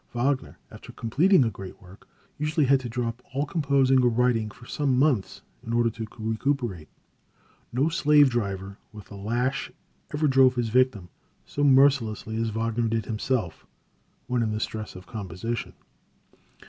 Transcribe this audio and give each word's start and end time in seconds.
Wagner, 0.15 0.57
after 0.71 0.91
completing 0.91 1.43
a 1.43 1.51
great 1.51 1.79
work, 1.79 2.07
usually 2.39 2.65
had 2.65 2.79
to 2.79 2.89
drop 2.89 3.21
all 3.35 3.45
composing 3.45 4.01
or 4.01 4.09
writing 4.09 4.49
for 4.49 4.65
some 4.65 4.97
months 4.97 5.43
in 5.63 5.73
order 5.73 5.91
to 5.91 6.07
recuperate. 6.17 6.89
No 7.71 7.87
slave 7.87 8.31
driver 8.31 8.79
with 8.91 9.11
a 9.11 9.15
lash 9.15 9.71
ever 10.11 10.27
drove 10.27 10.55
his 10.55 10.69
victim 10.69 11.09
so 11.45 11.63
mercilessly 11.63 12.35
as 12.37 12.49
Wagner 12.49 12.87
did 12.87 13.05
himself 13.05 13.67
when 14.25 14.41
in 14.41 14.49
the 14.53 14.59
stress 14.59 14.95
of 14.95 15.05
composition. 15.05 15.73